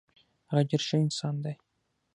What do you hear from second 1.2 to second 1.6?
دی.